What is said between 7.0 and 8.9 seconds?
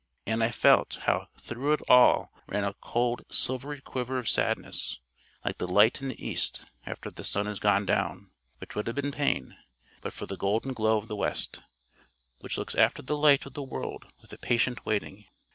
the sun is gone down, which would